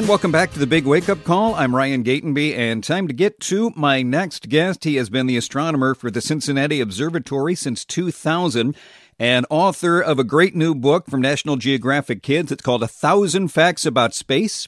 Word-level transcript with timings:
And 0.00 0.08
welcome 0.08 0.32
back 0.32 0.50
to 0.54 0.58
the 0.58 0.66
Big 0.66 0.86
Wake 0.86 1.10
Up 1.10 1.24
Call. 1.24 1.54
I'm 1.54 1.76
Ryan 1.76 2.02
Gatenby, 2.02 2.56
and 2.56 2.82
time 2.82 3.06
to 3.06 3.12
get 3.12 3.38
to 3.40 3.70
my 3.76 4.00
next 4.00 4.48
guest. 4.48 4.84
He 4.84 4.96
has 4.96 5.10
been 5.10 5.26
the 5.26 5.36
astronomer 5.36 5.94
for 5.94 6.10
the 6.10 6.22
Cincinnati 6.22 6.80
Observatory 6.80 7.54
since 7.54 7.84
2000 7.84 8.74
and 9.18 9.46
author 9.50 10.00
of 10.00 10.18
a 10.18 10.24
great 10.24 10.56
new 10.56 10.74
book 10.74 11.04
from 11.06 11.20
National 11.20 11.56
Geographic 11.56 12.22
Kids. 12.22 12.50
It's 12.50 12.62
called 12.62 12.82
A 12.82 12.88
Thousand 12.88 13.48
Facts 13.48 13.84
About 13.84 14.14
Space. 14.14 14.66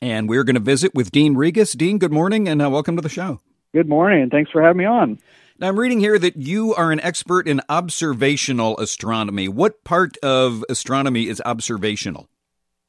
And 0.00 0.30
we're 0.30 0.44
going 0.44 0.54
to 0.54 0.60
visit 0.60 0.94
with 0.94 1.10
Dean 1.12 1.34
Regas. 1.34 1.76
Dean, 1.76 1.98
good 1.98 2.10
morning, 2.10 2.48
and 2.48 2.62
uh, 2.62 2.70
welcome 2.70 2.96
to 2.96 3.02
the 3.02 3.10
show. 3.10 3.42
Good 3.74 3.86
morning, 3.86 4.22
and 4.22 4.30
thanks 4.30 4.50
for 4.50 4.62
having 4.62 4.78
me 4.78 4.86
on. 4.86 5.18
Now, 5.58 5.68
I'm 5.68 5.78
reading 5.78 6.00
here 6.00 6.18
that 6.18 6.38
you 6.38 6.74
are 6.74 6.90
an 6.90 7.00
expert 7.00 7.46
in 7.46 7.60
observational 7.68 8.78
astronomy. 8.78 9.46
What 9.46 9.84
part 9.84 10.16
of 10.22 10.64
astronomy 10.70 11.28
is 11.28 11.42
observational? 11.44 12.30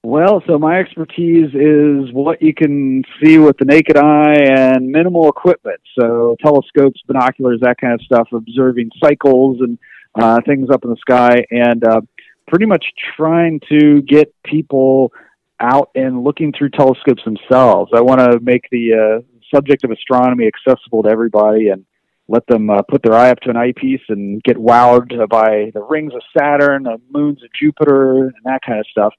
Well, 0.03 0.41
so 0.47 0.57
my 0.57 0.79
expertise 0.79 1.53
is 1.53 2.11
what 2.11 2.41
you 2.41 2.55
can 2.55 3.03
see 3.21 3.37
with 3.37 3.57
the 3.59 3.65
naked 3.65 3.97
eye 3.97 4.33
and 4.49 4.87
minimal 4.87 5.29
equipment. 5.29 5.79
So 5.99 6.35
telescopes, 6.43 6.99
binoculars, 7.05 7.59
that 7.61 7.77
kind 7.79 7.93
of 7.93 8.01
stuff, 8.01 8.27
observing 8.33 8.89
cycles 8.99 9.59
and 9.59 9.77
uh, 10.15 10.41
things 10.43 10.69
up 10.71 10.83
in 10.83 10.89
the 10.89 10.95
sky, 10.97 11.45
and 11.51 11.83
uh, 11.83 12.01
pretty 12.47 12.65
much 12.65 12.83
trying 13.15 13.59
to 13.69 14.01
get 14.01 14.33
people 14.43 15.13
out 15.59 15.91
and 15.93 16.23
looking 16.23 16.51
through 16.51 16.69
telescopes 16.71 17.23
themselves. 17.23 17.91
I 17.95 18.01
want 18.01 18.19
to 18.21 18.39
make 18.41 18.67
the 18.71 19.21
uh, 19.21 19.55
subject 19.55 19.83
of 19.83 19.91
astronomy 19.91 20.47
accessible 20.47 21.03
to 21.03 21.09
everybody 21.09 21.69
and 21.69 21.85
let 22.27 22.47
them 22.47 22.71
uh, 22.71 22.81
put 22.81 23.03
their 23.03 23.13
eye 23.13 23.29
up 23.29 23.39
to 23.41 23.51
an 23.51 23.57
eyepiece 23.57 24.01
and 24.09 24.41
get 24.43 24.57
wowed 24.57 25.29
by 25.29 25.69
the 25.75 25.83
rings 25.83 26.13
of 26.15 26.21
Saturn, 26.35 26.83
the 26.83 26.99
moons 27.11 27.43
of 27.43 27.49
Jupiter, 27.53 28.23
and 28.23 28.33
that 28.45 28.61
kind 28.65 28.79
of 28.79 28.87
stuff. 28.87 29.13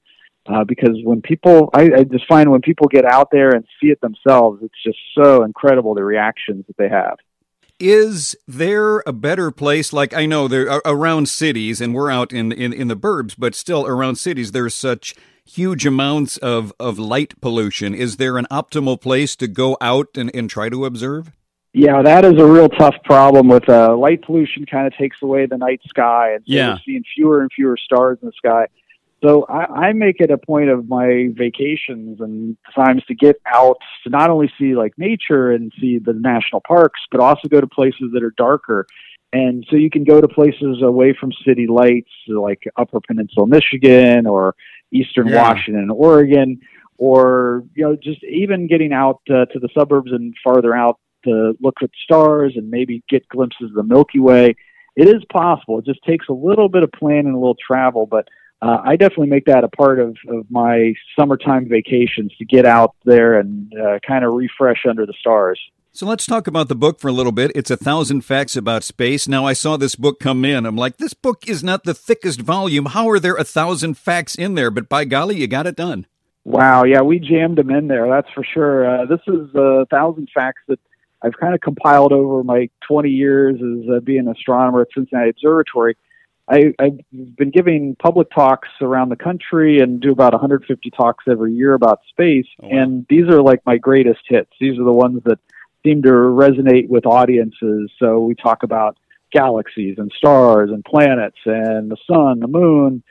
Uh, 0.45 0.63
because 0.65 0.99
when 1.03 1.21
people, 1.21 1.69
I, 1.73 1.83
I 1.83 2.03
just 2.03 2.27
find 2.27 2.51
when 2.51 2.61
people 2.61 2.87
get 2.87 3.05
out 3.05 3.29
there 3.31 3.51
and 3.51 3.65
see 3.81 3.87
it 3.87 4.01
themselves, 4.01 4.61
it's 4.61 4.83
just 4.83 4.97
so 5.17 5.43
incredible 5.43 5.95
the 5.95 6.03
reactions 6.03 6.65
that 6.67 6.75
they 6.77 6.89
have. 6.89 7.17
Is 7.79 8.35
there 8.47 8.99
a 9.05 9.13
better 9.13 9.51
place? 9.51 9.93
Like 9.93 10.13
I 10.13 10.25
know 10.25 10.47
there 10.47 10.81
around 10.85 11.27
cities, 11.27 11.81
and 11.81 11.93
we're 11.93 12.11
out 12.11 12.31
in, 12.31 12.51
in 12.51 12.71
in 12.71 12.87
the 12.87 12.95
burbs, 12.95 13.35
but 13.37 13.55
still 13.55 13.85
around 13.87 14.15
cities, 14.15 14.51
there's 14.51 14.75
such 14.75 15.15
huge 15.45 15.85
amounts 15.85 16.37
of 16.37 16.71
of 16.79 16.99
light 16.99 17.39
pollution. 17.41 17.93
Is 17.93 18.17
there 18.17 18.37
an 18.37 18.47
optimal 18.51 19.01
place 19.01 19.35
to 19.37 19.47
go 19.47 19.75
out 19.81 20.09
and, 20.15 20.33
and 20.35 20.49
try 20.49 20.69
to 20.69 20.85
observe? 20.85 21.31
Yeah, 21.73 22.03
that 22.03 22.23
is 22.23 22.39
a 22.39 22.45
real 22.45 22.69
tough 22.69 22.95
problem. 23.03 23.47
With 23.47 23.67
uh, 23.67 23.97
light 23.97 24.21
pollution, 24.21 24.65
kind 24.65 24.85
of 24.85 24.95
takes 24.95 25.17
away 25.23 25.47
the 25.47 25.57
night 25.57 25.81
sky, 25.87 26.33
and 26.33 26.41
so 26.41 26.53
yeah. 26.53 26.73
we're 26.73 26.79
seeing 26.85 27.03
fewer 27.15 27.41
and 27.41 27.51
fewer 27.51 27.77
stars 27.83 28.19
in 28.21 28.27
the 28.27 28.33
sky. 28.37 28.67
So 29.23 29.45
I, 29.47 29.87
I 29.87 29.93
make 29.93 30.17
it 30.19 30.31
a 30.31 30.37
point 30.37 30.69
of 30.69 30.89
my 30.89 31.29
vacations 31.33 32.19
and 32.19 32.57
times 32.75 33.03
to 33.07 33.15
get 33.15 33.37
out 33.45 33.77
to 34.03 34.09
not 34.09 34.29
only 34.29 34.51
see 34.59 34.75
like 34.75 34.93
nature 34.97 35.51
and 35.51 35.71
see 35.79 35.97
the 35.97 36.13
national 36.13 36.61
parks, 36.67 36.99
but 37.09 37.21
also 37.21 37.47
go 37.47 37.61
to 37.61 37.67
places 37.67 38.11
that 38.13 38.23
are 38.23 38.33
darker. 38.35 38.85
And 39.31 39.65
so 39.69 39.77
you 39.77 39.89
can 39.89 40.03
go 40.03 40.19
to 40.19 40.27
places 40.27 40.81
away 40.83 41.15
from 41.17 41.31
city 41.45 41.67
lights, 41.67 42.11
like 42.27 42.63
Upper 42.75 42.99
Peninsula, 43.07 43.47
Michigan, 43.47 44.27
or 44.27 44.55
Eastern 44.91 45.27
Yeah. 45.27 45.41
Washington, 45.41 45.89
Oregon, 45.89 46.59
or 46.97 47.63
you 47.75 47.83
know 47.83 47.95
just 47.95 48.23
even 48.23 48.67
getting 48.67 48.93
out 48.93 49.21
uh, 49.29 49.45
to 49.45 49.59
the 49.59 49.69
suburbs 49.77 50.11
and 50.11 50.35
farther 50.43 50.75
out 50.75 50.99
to 51.23 51.55
look 51.61 51.77
at 51.81 51.89
stars 52.03 52.53
and 52.57 52.69
maybe 52.69 53.03
get 53.09 53.27
glimpses 53.29 53.69
of 53.69 53.75
the 53.75 53.83
Milky 53.83 54.19
Way. 54.19 54.55
It 54.95 55.07
is 55.07 55.23
possible. 55.31 55.79
It 55.79 55.85
just 55.85 56.03
takes 56.03 56.27
a 56.29 56.33
little 56.33 56.69
bit 56.69 56.83
of 56.83 56.91
planning 56.91 57.27
and 57.27 57.35
a 57.35 57.39
little 57.39 57.57
travel, 57.65 58.05
but 58.05 58.27
uh, 58.63 58.81
I 58.81 58.95
definitely 58.95 59.27
make 59.27 59.45
that 59.45 59.65
a 59.65 59.67
part 59.67 59.99
of, 59.99 60.15
of 60.29 60.49
my 60.49 60.93
summertime 61.19 61.67
vacations 61.67 62.33
to 62.37 62.45
get 62.45 62.65
out 62.65 62.95
there 63.03 63.37
and 63.37 63.73
uh, 63.73 63.99
kind 64.07 64.23
of 64.23 64.33
refresh 64.33 64.85
under 64.87 65.05
the 65.05 65.13
stars. 65.19 65.59
So 65.91 66.05
let's 66.05 66.25
talk 66.25 66.47
about 66.47 66.69
the 66.69 66.75
book 66.75 66.99
for 66.99 67.09
a 67.09 67.11
little 67.11 67.33
bit. 67.33 67.51
It's 67.55 67.69
a 67.69 67.75
thousand 67.75 68.21
facts 68.21 68.55
about 68.55 68.83
space. 68.83 69.27
Now 69.27 69.45
I 69.45 69.51
saw 69.51 69.75
this 69.75 69.95
book 69.95 70.19
come 70.19 70.45
in. 70.45 70.65
I'm 70.65 70.77
like, 70.77 70.95
this 70.97 71.13
book 71.13 71.47
is 71.47 71.61
not 71.61 71.83
the 71.83 71.93
thickest 71.93 72.39
volume. 72.39 72.85
How 72.85 73.09
are 73.09 73.19
there 73.19 73.35
a 73.35 73.43
thousand 73.43 73.95
facts 73.95 74.33
in 74.33 74.55
there? 74.55 74.71
But 74.71 74.87
by 74.87 75.03
golly, 75.03 75.35
you 75.35 75.47
got 75.47 75.67
it 75.67 75.75
done. 75.75 76.07
Wow, 76.45 76.85
yeah, 76.85 77.01
we 77.01 77.19
jammed 77.19 77.57
them 77.57 77.69
in 77.69 77.89
there. 77.89 78.07
That's 78.07 78.29
for 78.33 78.45
sure. 78.45 78.89
Uh, 78.89 79.05
this 79.05 79.19
is 79.27 79.53
a 79.55 79.85
thousand 79.91 80.29
facts 80.33 80.61
that 80.69 80.79
I've 81.21 81.37
kind 81.37 81.53
of 81.53 81.59
compiled 81.59 82.13
over 82.13 82.43
my 82.43 82.69
20 82.87 83.09
years 83.09 83.55
as 83.55 83.89
uh, 83.89 83.99
being 83.99 84.21
an 84.21 84.29
astronomer 84.29 84.81
at 84.81 84.87
Cincinnati 84.93 85.29
Observatory. 85.31 85.97
I, 86.49 86.73
I've 86.77 86.99
been 87.11 87.51
giving 87.51 87.95
public 87.95 88.29
talks 88.31 88.67
around 88.81 89.09
the 89.09 89.15
country 89.15 89.79
and 89.79 90.01
do 90.01 90.11
about 90.11 90.33
150 90.33 90.89
talks 90.91 91.23
every 91.29 91.53
year 91.53 91.73
about 91.73 92.01
space. 92.09 92.45
Oh, 92.61 92.67
wow. 92.67 92.81
And 92.81 93.05
these 93.09 93.27
are 93.29 93.41
like 93.41 93.65
my 93.65 93.77
greatest 93.77 94.21
hits. 94.27 94.51
These 94.59 94.77
are 94.77 94.83
the 94.83 94.93
ones 94.93 95.21
that 95.25 95.39
seem 95.83 96.01
to 96.03 96.09
resonate 96.09 96.89
with 96.89 97.05
audiences. 97.05 97.91
So 97.97 98.19
we 98.19 98.35
talk 98.35 98.63
about 98.63 98.97
galaxies 99.31 99.97
and 99.97 100.11
stars 100.17 100.69
and 100.69 100.83
planets 100.83 101.37
and 101.45 101.89
the 101.89 101.97
sun, 102.07 102.39
the 102.39 102.47
moon, 102.47 103.03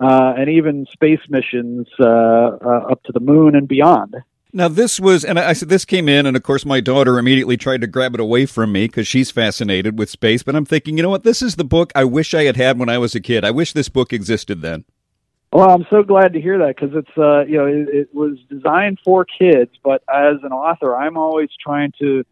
uh, 0.00 0.34
and 0.36 0.48
even 0.48 0.86
space 0.92 1.20
missions 1.28 1.86
uh, 2.00 2.04
uh, 2.04 2.86
up 2.90 3.02
to 3.04 3.12
the 3.12 3.20
moon 3.20 3.54
and 3.54 3.68
beyond. 3.68 4.14
Now 4.52 4.68
this 4.68 4.98
was, 4.98 5.24
and 5.24 5.38
I 5.38 5.52
said 5.52 5.68
this 5.68 5.84
came 5.84 6.08
in, 6.08 6.24
and 6.24 6.36
of 6.36 6.42
course 6.42 6.64
my 6.64 6.80
daughter 6.80 7.18
immediately 7.18 7.56
tried 7.56 7.82
to 7.82 7.86
grab 7.86 8.14
it 8.14 8.20
away 8.20 8.46
from 8.46 8.72
me 8.72 8.86
because 8.86 9.06
she's 9.06 9.30
fascinated 9.30 9.98
with 9.98 10.08
space. 10.08 10.42
But 10.42 10.56
I'm 10.56 10.64
thinking, 10.64 10.96
you 10.96 11.02
know 11.02 11.10
what? 11.10 11.22
This 11.22 11.42
is 11.42 11.56
the 11.56 11.64
book 11.64 11.92
I 11.94 12.04
wish 12.04 12.32
I 12.32 12.44
had 12.44 12.56
had 12.56 12.78
when 12.78 12.88
I 12.88 12.96
was 12.96 13.14
a 13.14 13.20
kid. 13.20 13.44
I 13.44 13.50
wish 13.50 13.72
this 13.72 13.90
book 13.90 14.12
existed 14.12 14.62
then. 14.62 14.84
Well, 15.52 15.70
I'm 15.70 15.86
so 15.90 16.02
glad 16.02 16.32
to 16.34 16.40
hear 16.40 16.58
that 16.58 16.76
because 16.76 16.94
it's 16.94 17.18
uh, 17.18 17.44
you 17.46 17.58
know 17.58 17.66
it, 17.66 17.88
it 17.88 18.14
was 18.14 18.38
designed 18.48 18.98
for 19.04 19.24
kids, 19.24 19.70
but 19.82 20.02
as 20.12 20.36
an 20.42 20.52
author, 20.52 20.96
I'm 20.96 21.16
always 21.16 21.50
trying 21.62 21.92
to 22.00 22.24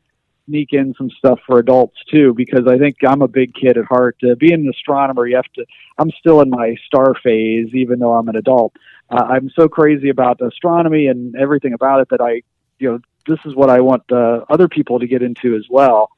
sneak 0.47 0.73
in 0.73 0.95
some 0.97 1.11
stuff 1.11 1.41
for 1.47 1.59
adults 1.59 1.97
too 2.11 2.33
because 2.35 2.67
I 2.69 2.79
think 2.79 2.97
I'm 3.07 3.23
a 3.23 3.29
big 3.29 3.55
kid 3.55 3.77
at 3.77 3.85
heart. 3.85 4.17
Uh, 4.23 4.35
being 4.39 4.55
an 4.55 4.69
astronomer, 4.69 5.27
you 5.27 5.37
have 5.37 5.53
to. 5.57 5.65
I'm 5.99 6.11
still 6.19 6.41
in 6.41 6.51
my 6.51 6.77
star 6.87 7.15
phase, 7.23 7.69
even 7.75 7.99
though 7.99 8.15
I'm 8.15 8.29
an 8.29 8.37
adult. 8.37 8.75
Uh, 9.11 9.23
I'm 9.23 9.51
so 9.51 9.69
crazy 9.69 10.09
about 10.09 10.41
astronomy 10.41 11.07
and 11.07 11.37
everything 11.37 11.73
about 11.73 12.01
it 12.01 12.09
that 12.11 12.21
I, 12.21 12.43
you 12.79 12.91
know, 12.91 12.99
this 13.27 13.39
is 13.45 13.55
what 13.55 13.71
I 13.71 13.81
want 13.81 14.05
uh, 14.11 14.45
other 14.49 14.69
people 14.69 15.01
to 15.01 15.07
get 15.07 15.23
into 15.23 15.57
as 15.57 15.65
well. 15.69 16.11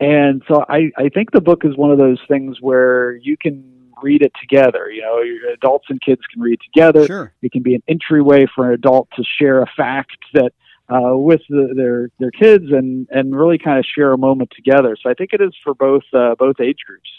And 0.00 0.42
so 0.46 0.64
I, 0.68 0.90
I 0.96 1.08
think 1.08 1.32
the 1.32 1.40
book 1.40 1.64
is 1.64 1.76
one 1.76 1.90
of 1.90 1.98
those 1.98 2.20
things 2.28 2.60
where 2.60 3.16
you 3.16 3.36
can 3.36 3.92
read 4.02 4.22
it 4.22 4.32
together. 4.40 4.90
You 4.90 5.02
know, 5.02 5.20
your 5.20 5.50
adults 5.50 5.86
and 5.88 6.00
kids 6.00 6.22
can 6.32 6.40
read 6.40 6.60
together. 6.60 7.06
Sure. 7.06 7.32
It 7.42 7.52
can 7.52 7.62
be 7.62 7.74
an 7.74 7.82
entryway 7.88 8.46
for 8.54 8.68
an 8.68 8.74
adult 8.74 9.08
to 9.16 9.24
share 9.38 9.60
a 9.60 9.66
fact 9.76 10.16
that 10.34 10.52
uh, 10.88 11.16
with 11.16 11.42
the, 11.48 11.72
their 11.74 12.10
their 12.18 12.30
kids 12.30 12.66
and 12.70 13.08
and 13.10 13.36
really 13.36 13.58
kind 13.58 13.78
of 13.78 13.84
share 13.84 14.12
a 14.12 14.18
moment 14.18 14.52
together. 14.54 14.96
So 15.02 15.10
I 15.10 15.14
think 15.14 15.32
it 15.32 15.40
is 15.40 15.52
for 15.62 15.74
both 15.74 16.04
uh, 16.14 16.34
both 16.38 16.60
age 16.60 16.78
groups. 16.86 17.10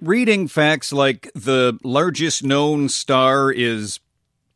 Reading 0.00 0.48
facts 0.48 0.92
like 0.92 1.30
the 1.32 1.78
largest 1.84 2.42
known 2.42 2.88
star 2.88 3.52
is 3.52 4.00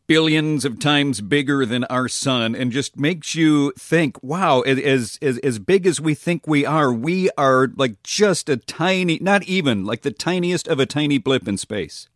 billions 0.06 0.64
of 0.64 0.78
times 0.78 1.20
bigger 1.20 1.66
than 1.66 1.84
our 1.84 2.08
sun 2.08 2.54
and 2.54 2.72
just 2.72 2.96
makes 2.96 3.34
you 3.34 3.72
think 3.78 4.22
wow 4.22 4.60
as 4.62 5.18
as 5.20 5.38
as 5.38 5.58
big 5.58 5.86
as 5.86 6.00
we 6.00 6.14
think 6.14 6.46
we 6.46 6.64
are 6.64 6.92
we 6.92 7.30
are 7.36 7.68
like 7.76 8.02
just 8.02 8.48
a 8.48 8.56
tiny 8.56 9.18
not 9.20 9.42
even 9.44 9.84
like 9.84 10.02
the 10.02 10.10
tiniest 10.10 10.68
of 10.68 10.78
a 10.78 10.86
tiny 10.86 11.18
blip 11.18 11.46
in 11.48 11.56
space 11.56 12.08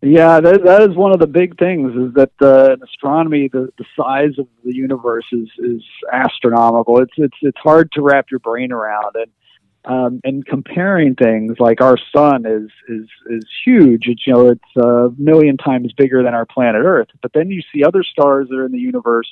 Yeah, 0.00 0.40
that, 0.40 0.62
that 0.64 0.82
is 0.82 0.96
one 0.96 1.12
of 1.12 1.18
the 1.18 1.26
big 1.26 1.58
things. 1.58 1.90
Is 1.96 2.14
that 2.14 2.30
uh, 2.40 2.74
in 2.74 2.82
astronomy, 2.82 3.48
the, 3.48 3.72
the 3.78 3.84
size 3.96 4.38
of 4.38 4.46
the 4.64 4.72
universe 4.72 5.26
is 5.32 5.48
is 5.58 5.82
astronomical. 6.12 7.00
It's 7.00 7.14
it's 7.16 7.36
it's 7.42 7.58
hard 7.58 7.90
to 7.92 8.02
wrap 8.02 8.26
your 8.30 8.38
brain 8.38 8.70
around, 8.70 9.16
and 9.16 9.30
um, 9.84 10.20
and 10.24 10.44
comparing 10.44 11.14
things 11.14 11.56
like 11.58 11.80
our 11.80 11.96
sun 12.14 12.44
is 12.46 12.70
is 12.88 13.08
is 13.30 13.44
huge. 13.64 14.06
It's 14.06 14.26
you 14.26 14.34
know 14.34 14.48
it's 14.48 14.76
a 14.76 15.10
million 15.16 15.56
times 15.56 15.92
bigger 15.92 16.22
than 16.22 16.34
our 16.34 16.46
planet 16.46 16.82
Earth. 16.84 17.08
But 17.22 17.32
then 17.32 17.50
you 17.50 17.62
see 17.72 17.84
other 17.84 18.02
stars 18.02 18.48
that 18.48 18.56
are 18.56 18.66
in 18.66 18.72
the 18.72 18.78
universe, 18.78 19.28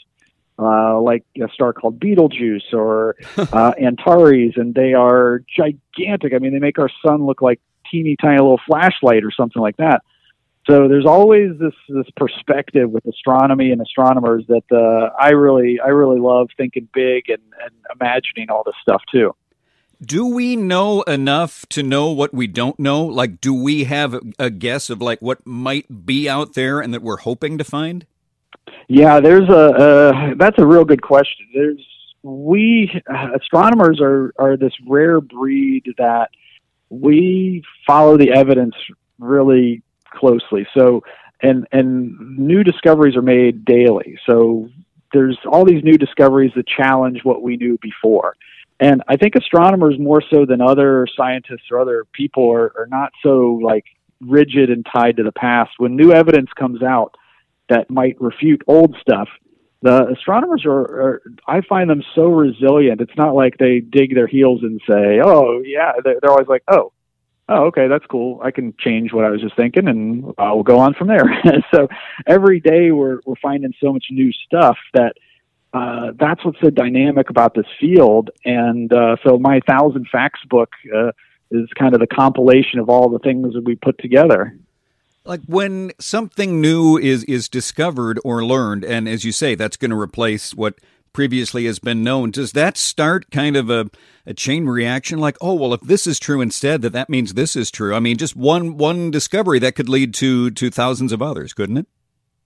uh, 0.59 1.01
like 1.01 1.25
a 1.43 1.49
star 1.53 1.73
called 1.73 1.99
Betelgeuse 1.99 2.73
or 2.73 3.17
uh, 3.37 3.73
Antares, 3.81 4.55
and 4.57 4.75
they 4.75 4.95
are 4.95 5.43
gigantic. 5.55 6.33
I 6.33 6.39
mean, 6.39 6.53
they 6.53 6.59
make 6.59 6.79
our 6.79 6.91
sun 7.05 7.27
look 7.27 7.43
like 7.43 7.61
teeny 7.91 8.17
tiny 8.17 8.39
little 8.39 8.61
flashlight 8.67 9.25
or 9.25 9.31
something 9.31 9.61
like 9.61 9.77
that. 9.77 10.03
So 10.69 10.89
there's 10.89 11.07
always 11.07 11.51
this 11.59 11.75
this 11.89 12.11
perspective 12.17 12.91
with 12.91 13.05
astronomy 13.07 13.71
and 13.71 13.81
astronomers 13.81 14.45
that 14.49 14.65
uh, 14.73 15.15
I 15.21 15.31
really 15.31 15.79
I 15.81 15.89
really 15.89 16.19
love 16.19 16.49
thinking 16.57 16.89
big 16.93 17.29
and, 17.29 17.43
and 17.63 17.73
imagining 18.01 18.51
all 18.51 18.65
this 18.65 18.75
stuff 18.83 19.03
too. 19.11 19.35
Do 20.05 20.27
we 20.27 20.57
know 20.57 21.03
enough 21.03 21.67
to 21.71 21.83
know 21.83 22.11
what 22.11 22.35
we 22.35 22.47
don't 22.47 22.79
know 22.79 23.05
like 23.05 23.41
do 23.41 23.55
we 23.55 23.85
have 23.85 24.15
a, 24.39 24.51
guess 24.51 24.91
of 24.91 25.01
like 25.01 25.21
what 25.21 25.47
might 25.47 26.07
be 26.07 26.29
out 26.29 26.55
there 26.55 26.81
and 26.81 26.93
that 26.93 27.03
we're 27.03 27.19
hoping 27.19 27.59
to 27.59 27.65
find 27.65 28.07
Yeah, 28.89 29.21
there's 29.21 29.49
a 29.49 29.55
uh, 29.55 30.35
that's 30.37 30.59
a 30.59 30.67
real 30.67 30.85
good 30.85 31.03
question. 31.03 31.47
There's 31.55 31.85
we 32.23 32.91
astronomers 33.35 34.01
are 34.01 34.33
are 34.39 34.57
this 34.57 34.73
rare 34.87 35.21
breed 35.21 35.85
that 35.99 36.31
we 36.91 37.65
follow 37.87 38.17
the 38.17 38.33
evidence 38.33 38.75
really 39.19 39.83
closely. 40.11 40.67
So 40.77 41.03
and 41.43 41.67
and 41.73 42.39
new 42.39 42.63
discoveries 42.65 43.17
are 43.17 43.23
made 43.23 43.65
daily. 43.65 44.19
So 44.27 44.69
there's 45.13 45.39
all 45.51 45.65
these 45.65 45.85
new 45.85 45.99
discoveries 45.99 46.53
that 46.57 46.67
challenge 46.67 47.21
what 47.25 47.43
we 47.43 47.57
knew 47.57 47.79
before. 47.81 48.37
And 48.79 49.03
I 49.09 49.17
think 49.17 49.35
astronomers 49.37 49.99
more 49.99 50.23
so 50.31 50.45
than 50.45 50.61
other 50.61 51.07
scientists 51.17 51.71
or 51.71 51.81
other 51.81 52.05
people 52.13 52.51
are, 52.53 52.73
are 52.79 52.87
not 52.89 53.13
so 53.23 53.59
like 53.63 53.85
rigid 54.21 54.71
and 54.71 54.87
tied 54.93 55.17
to 55.17 55.23
the 55.23 55.33
past. 55.33 55.73
When 55.79 55.97
new 55.97 56.13
evidence 56.13 56.51
comes 56.59 56.83
out 56.83 57.15
that 57.69 57.91
might 57.91 58.21
refute 58.21 58.63
old 58.67 58.97
stuff, 59.01 59.29
the 59.83 60.09
astronomers 60.09 60.65
are, 60.65 60.81
are, 60.81 61.23
I 61.47 61.61
find 61.63 61.89
them 61.89 62.03
so 62.15 62.27
resilient. 62.27 63.01
It's 63.01 63.17
not 63.17 63.35
like 63.35 63.59
they 63.59 63.81
dig 63.81 64.15
their 64.15 64.27
heels 64.27 64.63
and 64.63 64.81
say, 64.89 65.21
"Oh, 65.23 65.63
yeah." 65.65 65.93
They're, 66.03 66.19
they're 66.21 66.31
always 66.31 66.49
like, 66.49 66.65
"Oh, 66.69 66.93
oh, 67.49 67.65
okay, 67.67 67.87
that's 67.87 68.07
cool. 68.07 68.41
I 68.43 68.51
can 68.51 68.75
change 68.79 69.13
what 69.13 69.25
I 69.25 69.31
was 69.31 69.41
just 69.41 69.55
thinking, 69.55 69.87
and 69.87 70.33
I'll 70.39 70.63
go 70.63 70.79
on 70.79 70.95
from 70.95 71.09
there." 71.09 71.25
so 71.75 71.89
every 72.27 72.59
day 72.59 72.91
we're 72.91 73.21
we're 73.27 73.37
finding 73.41 73.75
so 73.81 73.93
much 73.93 74.07
new 74.11 74.33
stuff 74.33 74.79
that 74.95 75.17
uh, 75.77 76.13
that's 76.19 76.45
what's 76.45 76.61
so 76.61 76.71
dynamic 76.71 77.29
about 77.29 77.55
this 77.55 77.67
field. 77.79 78.31
And 78.45 78.93
uh, 78.93 79.17
so 79.25 79.39
my 79.39 79.61
thousand 79.69 80.07
facts 80.11 80.41
book 80.49 80.71
uh, 80.95 81.13
is 81.51 81.69
kind 81.79 81.95
of 81.95 82.01
the 82.01 82.07
compilation 82.07 82.79
of 82.79 82.89
all 82.89 83.11
the 83.11 83.19
things 83.19 83.53
that 83.55 83.63
we 83.63 83.77
put 83.77 83.99
together. 83.99 84.57
Like 85.25 85.43
when 85.47 85.93
something 85.99 86.61
new 86.61 86.97
is 86.97 87.25
is 87.25 87.49
discovered 87.49 88.21
or 88.25 88.45
learned, 88.45 88.85
and 88.85 89.09
as 89.09 89.25
you 89.25 89.33
say, 89.33 89.55
that's 89.55 89.77
going 89.77 89.91
to 89.91 90.01
replace 90.01 90.55
what 90.55 90.79
previously 91.13 91.65
has 91.67 91.79
been 91.79 92.05
known. 92.05 92.31
Does 92.31 92.53
that 92.53 92.77
start 92.77 93.31
kind 93.31 93.57
of 93.57 93.69
a, 93.69 93.91
a 94.25 94.35
chain 94.35 94.67
reaction? 94.67 95.19
Like, 95.19 95.37
oh 95.41 95.55
well, 95.55 95.75
if 95.75 95.81
this 95.81 96.07
is 96.07 96.21
true 96.21 96.41
instead, 96.41 96.81
that 96.83 96.93
that 96.93 97.11
means 97.11 97.35
this 97.35 97.57
is 97.57 97.73
true. 97.73 97.93
I 97.93 98.01
mean, 98.01 98.17
just 98.19 98.37
one 98.37 98.77
one 98.77 99.11
discovery 99.11 99.59
that 99.59 99.75
could 99.75 99.89
lead 99.89 100.15
to 100.15 100.53
to 100.53 100.71
thousands 100.71 101.13
of 101.13 101.21
others, 101.21 101.53
couldn't 101.53 101.79
it? 101.79 101.89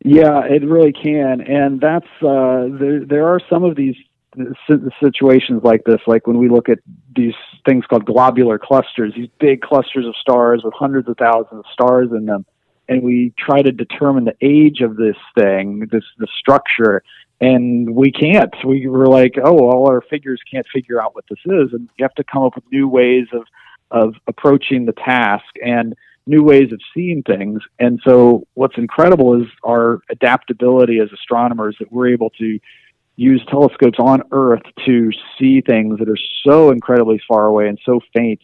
Yeah, 0.02 0.44
it 0.44 0.64
really 0.64 0.92
can, 0.92 1.42
and 1.42 1.80
that's 1.80 2.06
uh, 2.22 2.68
there. 2.78 3.04
There 3.04 3.28
are 3.28 3.40
some 3.50 3.64
of 3.64 3.76
these 3.76 3.96
situations 5.02 5.62
like 5.62 5.84
this, 5.84 6.00
like 6.06 6.26
when 6.26 6.38
we 6.38 6.48
look 6.48 6.68
at 6.70 6.78
these 7.14 7.34
things 7.66 7.84
called 7.84 8.06
globular 8.06 8.58
clusters, 8.58 9.12
these 9.14 9.28
big 9.38 9.60
clusters 9.60 10.06
of 10.06 10.14
stars 10.16 10.62
with 10.64 10.72
hundreds 10.72 11.08
of 11.08 11.16
thousands 11.18 11.60
of 11.60 11.64
stars 11.72 12.08
in 12.12 12.24
them, 12.24 12.46
and 12.88 13.02
we 13.02 13.34
try 13.38 13.60
to 13.60 13.72
determine 13.72 14.24
the 14.24 14.36
age 14.40 14.80
of 14.80 14.96
this 14.96 15.16
thing, 15.38 15.86
this 15.92 16.04
the 16.16 16.28
structure, 16.38 17.02
and 17.42 17.94
we 17.94 18.10
can't. 18.10 18.54
We 18.64 18.86
were 18.86 19.06
like, 19.06 19.34
oh, 19.42 19.58
all 19.58 19.86
our 19.90 20.00
figures 20.00 20.40
can't 20.50 20.66
figure 20.72 21.02
out 21.02 21.14
what 21.14 21.24
this 21.28 21.40
is, 21.44 21.74
and 21.74 21.90
you 21.98 22.04
have 22.04 22.14
to 22.14 22.24
come 22.24 22.42
up 22.42 22.54
with 22.54 22.64
new 22.72 22.88
ways 22.88 23.26
of 23.34 23.42
of 23.90 24.14
approaching 24.28 24.86
the 24.86 24.92
task 24.92 25.44
and 25.62 25.94
new 26.26 26.42
ways 26.42 26.72
of 26.72 26.80
seeing 26.94 27.22
things. 27.22 27.60
And 27.78 28.00
so, 28.04 28.46
what's 28.54 28.76
incredible 28.76 29.40
is 29.40 29.48
our 29.64 30.00
adaptability 30.10 30.98
as 31.00 31.10
astronomers 31.12 31.76
that 31.80 31.90
we're 31.92 32.08
able 32.08 32.30
to 32.30 32.58
use 33.16 33.44
telescopes 33.50 33.98
on 33.98 34.22
Earth 34.32 34.62
to 34.86 35.10
see 35.38 35.60
things 35.60 35.98
that 35.98 36.08
are 36.08 36.18
so 36.44 36.70
incredibly 36.70 37.20
far 37.28 37.46
away 37.46 37.68
and 37.68 37.78
so 37.84 38.00
faint. 38.16 38.40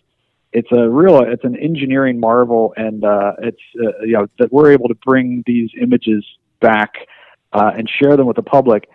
It's 0.53 0.71
a 0.71 0.89
real, 0.89 1.21
it's 1.23 1.45
an 1.45 1.57
engineering 1.57 2.21
marvel, 2.21 2.75
and 2.77 3.05
uh, 3.05 3.33
it's 3.39 3.61
uh, 3.79 4.03
you 4.03 4.13
know 4.13 4.27
that 4.39 4.53
we're 4.53 4.73
able 4.73 4.89
to 4.89 4.95
bring 4.95 5.43
these 5.47 5.71
images 5.81 6.25
back 6.61 6.95
uh, 7.53 7.73
and 7.77 7.89
share 7.89 8.17
them 8.17 8.27
with 8.27 8.37
the 8.37 8.43
public. 8.43 8.89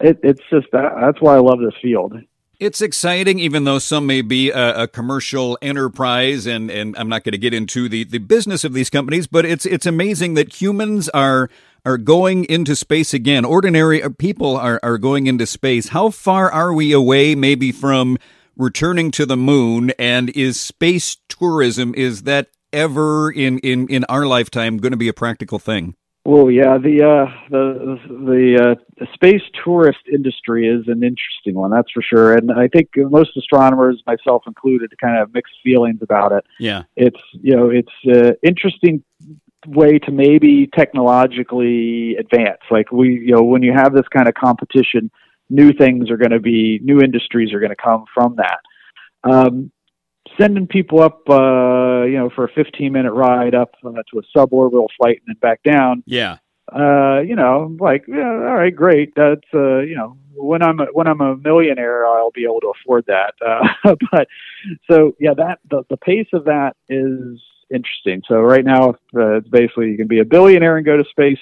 It, 0.00 0.20
it's 0.22 0.42
just 0.50 0.66
that, 0.72 0.92
that's 1.00 1.20
why 1.20 1.36
I 1.36 1.38
love 1.38 1.58
this 1.60 1.74
field. 1.80 2.14
It's 2.58 2.80
exciting, 2.80 3.38
even 3.38 3.64
though 3.64 3.78
some 3.78 4.06
may 4.06 4.22
be 4.22 4.50
a, 4.50 4.84
a, 4.84 4.88
commercial 4.88 5.58
enterprise, 5.60 6.46
and, 6.46 6.70
and 6.70 6.96
I'm 6.96 7.08
not 7.08 7.22
going 7.22 7.32
to 7.32 7.38
get 7.38 7.52
into 7.52 7.86
the, 7.86 8.04
the 8.04 8.16
business 8.18 8.64
of 8.64 8.72
these 8.72 8.88
companies, 8.88 9.26
but 9.26 9.44
it's 9.44 9.66
it's 9.66 9.84
amazing 9.84 10.34
that 10.34 10.58
humans 10.58 11.10
are 11.10 11.50
are 11.84 11.98
going 11.98 12.46
into 12.46 12.74
space 12.74 13.12
again. 13.12 13.44
Ordinary 13.44 14.02
uh, 14.02 14.08
people 14.08 14.56
are, 14.56 14.80
are 14.82 14.96
going 14.96 15.26
into 15.26 15.46
space. 15.46 15.88
How 15.88 16.08
far 16.08 16.50
are 16.50 16.72
we 16.72 16.92
away, 16.92 17.34
maybe 17.34 17.72
from 17.72 18.16
returning 18.56 19.10
to 19.12 19.26
the 19.26 19.36
moon? 19.36 19.92
And 19.98 20.30
is 20.30 20.58
space 20.58 21.18
tourism 21.28 21.94
is 21.94 22.22
that 22.22 22.48
ever 22.72 23.30
in 23.30 23.58
in 23.58 23.86
in 23.88 24.04
our 24.04 24.26
lifetime 24.26 24.78
going 24.78 24.92
to 24.92 24.96
be 24.96 25.08
a 25.08 25.12
practical 25.14 25.58
thing? 25.58 25.94
Well, 26.26 26.50
yeah, 26.50 26.76
the 26.76 27.04
uh, 27.04 27.30
the 27.50 28.00
the 28.08 28.76
uh, 29.00 29.04
space 29.14 29.42
tourist 29.64 30.00
industry 30.12 30.66
is 30.66 30.88
an 30.88 31.04
interesting 31.04 31.54
one, 31.54 31.70
that's 31.70 31.90
for 31.92 32.02
sure. 32.02 32.34
And 32.34 32.50
I 32.50 32.66
think 32.66 32.88
most 32.96 33.36
astronomers, 33.36 34.02
myself 34.08 34.42
included, 34.44 34.92
kind 35.00 35.14
of 35.14 35.20
have 35.20 35.34
mixed 35.34 35.54
feelings 35.62 36.00
about 36.02 36.32
it. 36.32 36.44
Yeah, 36.58 36.82
it's 36.96 37.20
you 37.30 37.54
know 37.54 37.70
it's 37.70 37.92
an 38.06 38.34
interesting 38.42 39.04
way 39.68 40.00
to 40.00 40.10
maybe 40.10 40.68
technologically 40.76 42.16
advance. 42.16 42.62
Like 42.72 42.90
we, 42.90 43.10
you 43.10 43.36
know, 43.36 43.44
when 43.44 43.62
you 43.62 43.72
have 43.72 43.94
this 43.94 44.08
kind 44.12 44.26
of 44.26 44.34
competition, 44.34 45.12
new 45.48 45.72
things 45.72 46.10
are 46.10 46.16
going 46.16 46.32
to 46.32 46.40
be 46.40 46.80
new 46.82 46.98
industries 46.98 47.52
are 47.52 47.60
going 47.60 47.70
to 47.70 47.76
come 47.76 48.04
from 48.12 48.34
that. 48.38 48.58
Um, 49.22 49.70
sending 50.38 50.66
people 50.66 51.00
up, 51.00 51.28
uh, 51.28 52.02
you 52.04 52.18
know, 52.18 52.30
for 52.34 52.44
a 52.44 52.52
15 52.52 52.92
minute 52.92 53.12
ride 53.12 53.54
up 53.54 53.74
uh, 53.84 53.90
to 53.90 54.18
a 54.18 54.38
suborbital 54.38 54.88
flight 54.98 55.22
and 55.26 55.34
then 55.34 55.36
back 55.40 55.62
down. 55.62 56.02
Yeah. 56.06 56.38
Uh, 56.72 57.20
you 57.20 57.36
know, 57.36 57.76
like, 57.78 58.04
yeah, 58.08 58.24
all 58.24 58.56
right, 58.56 58.74
great. 58.74 59.12
That's, 59.14 59.46
uh, 59.54 59.78
you 59.78 59.96
know, 59.96 60.16
when 60.34 60.62
I'm 60.62 60.80
a, 60.80 60.86
when 60.86 61.06
I'm 61.06 61.20
a 61.20 61.36
millionaire, 61.36 62.04
I'll 62.06 62.32
be 62.32 62.44
able 62.44 62.60
to 62.60 62.72
afford 62.80 63.06
that. 63.06 63.34
Uh, 63.84 63.94
but 64.10 64.26
so 64.90 65.14
yeah, 65.20 65.32
that 65.34 65.60
the, 65.70 65.84
the 65.88 65.96
pace 65.96 66.26
of 66.32 66.44
that 66.46 66.74
is 66.88 67.40
interesting. 67.72 68.22
So 68.26 68.40
right 68.40 68.64
now, 68.64 68.90
uh, 69.14 69.36
it's 69.36 69.48
basically 69.48 69.90
you 69.90 69.96
can 69.96 70.08
be 70.08 70.18
a 70.18 70.24
billionaire 70.24 70.76
and 70.76 70.84
go 70.84 70.96
to 70.96 71.04
space. 71.10 71.38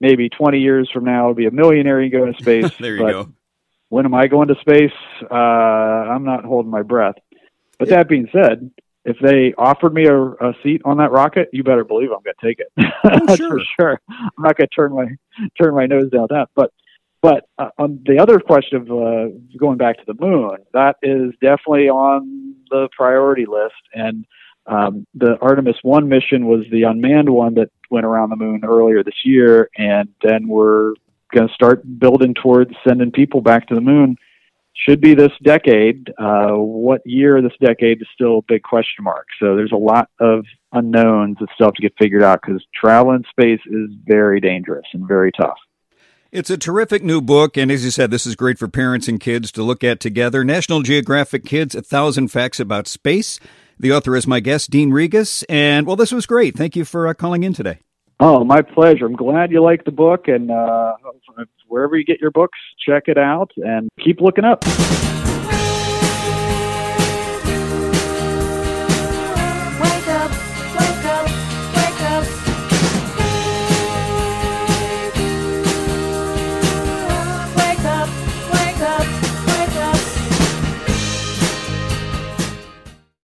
Maybe 0.00 0.28
20 0.28 0.58
years 0.58 0.90
from 0.92 1.04
now, 1.04 1.28
I'll 1.28 1.34
be 1.34 1.46
a 1.46 1.50
millionaire 1.50 2.00
and 2.00 2.12
go 2.12 2.26
to 2.26 2.34
space. 2.38 2.70
there 2.78 2.96
you 2.96 3.10
go. 3.10 3.32
When 3.88 4.04
am 4.04 4.14
I 4.14 4.26
going 4.26 4.48
to 4.48 4.56
space? 4.60 4.92
Uh, 5.30 5.34
I'm 5.34 6.24
not 6.24 6.44
holding 6.44 6.70
my 6.70 6.82
breath. 6.82 7.16
But 7.78 7.88
that 7.88 8.08
being 8.08 8.28
said, 8.32 8.70
if 9.04 9.16
they 9.22 9.54
offered 9.56 9.94
me 9.94 10.06
a, 10.06 10.20
a 10.20 10.52
seat 10.62 10.82
on 10.84 10.98
that 10.98 11.12
rocket, 11.12 11.48
you 11.52 11.62
better 11.62 11.84
believe 11.84 12.10
I'm 12.10 12.22
going 12.22 12.34
to 12.38 12.46
take 12.46 12.60
it. 12.60 12.72
Oh, 13.04 13.36
sure. 13.36 13.48
for 13.48 13.60
sure. 13.78 14.00
I'm 14.10 14.42
not 14.42 14.56
going 14.56 14.68
to 14.68 14.74
turn 14.74 14.92
my 14.94 15.06
turn 15.60 15.74
my 15.74 15.86
nose 15.86 16.10
down 16.10 16.26
that. 16.30 16.48
But 16.54 16.72
but 17.20 17.48
uh, 17.58 17.70
on 17.78 18.00
the 18.04 18.18
other 18.18 18.38
question 18.38 18.76
of 18.78 18.90
uh, 18.90 19.34
going 19.58 19.78
back 19.78 19.96
to 19.98 20.04
the 20.06 20.14
moon, 20.14 20.58
that 20.72 20.96
is 21.02 21.32
definitely 21.40 21.88
on 21.88 22.54
the 22.70 22.88
priority 22.96 23.46
list. 23.46 23.74
And 23.94 24.26
um, 24.66 25.06
the 25.14 25.38
Artemis 25.40 25.76
One 25.82 26.08
mission 26.08 26.46
was 26.46 26.64
the 26.70 26.82
unmanned 26.82 27.30
one 27.30 27.54
that 27.54 27.70
went 27.90 28.06
around 28.06 28.30
the 28.30 28.36
moon 28.36 28.62
earlier 28.64 29.02
this 29.02 29.24
year, 29.24 29.70
and 29.76 30.08
then 30.22 30.48
we're 30.48 30.94
going 31.32 31.48
to 31.48 31.54
start 31.54 31.82
building 31.98 32.34
towards 32.34 32.72
sending 32.86 33.10
people 33.10 33.40
back 33.40 33.68
to 33.68 33.74
the 33.74 33.80
moon 33.80 34.16
should 34.78 35.00
be 35.00 35.14
this 35.14 35.32
decade. 35.42 36.12
Uh, 36.18 36.52
what 36.52 37.02
year 37.04 37.42
this 37.42 37.52
decade 37.60 38.00
is 38.00 38.08
still 38.14 38.38
a 38.38 38.42
big 38.46 38.62
question 38.62 39.04
mark. 39.04 39.26
So 39.40 39.56
there's 39.56 39.72
a 39.72 39.76
lot 39.76 40.08
of 40.20 40.44
unknowns 40.72 41.38
that 41.40 41.48
still 41.54 41.68
have 41.68 41.74
to 41.74 41.82
get 41.82 41.94
figured 41.98 42.22
out 42.22 42.40
because 42.44 42.64
travel 42.74 43.12
in 43.12 43.24
space 43.30 43.60
is 43.66 43.90
very 44.06 44.40
dangerous 44.40 44.86
and 44.92 45.06
very 45.06 45.32
tough. 45.32 45.58
It's 46.30 46.50
a 46.50 46.58
terrific 46.58 47.02
new 47.02 47.22
book, 47.22 47.56
and 47.56 47.72
as 47.72 47.82
you 47.84 47.90
said, 47.90 48.10
this 48.10 48.26
is 48.26 48.36
great 48.36 48.58
for 48.58 48.68
parents 48.68 49.08
and 49.08 49.18
kids 49.18 49.50
to 49.52 49.62
look 49.62 49.82
at 49.82 49.98
together. 49.98 50.44
National 50.44 50.82
Geographic 50.82 51.46
Kids: 51.46 51.74
A 51.74 51.80
Thousand 51.80 52.28
Facts 52.28 52.60
About 52.60 52.86
Space. 52.86 53.40
The 53.78 53.92
author 53.92 54.14
is 54.14 54.26
my 54.26 54.40
guest, 54.40 54.70
Dean 54.70 54.90
Regas, 54.90 55.42
and 55.48 55.86
well, 55.86 55.96
this 55.96 56.12
was 56.12 56.26
great. 56.26 56.54
Thank 56.54 56.76
you 56.76 56.84
for 56.84 57.06
uh, 57.06 57.14
calling 57.14 57.44
in 57.44 57.54
today. 57.54 57.78
Oh, 58.20 58.42
my 58.44 58.62
pleasure. 58.62 59.06
I'm 59.06 59.14
glad 59.14 59.52
you 59.52 59.62
like 59.62 59.84
the 59.84 59.92
book, 59.92 60.26
and 60.26 60.50
uh, 60.50 60.94
wherever 61.68 61.96
you 61.96 62.04
get 62.04 62.20
your 62.20 62.32
books, 62.32 62.58
check 62.84 63.04
it 63.06 63.16
out 63.16 63.52
and 63.56 63.88
keep 64.02 64.20
looking 64.20 64.44
up. 64.44 64.64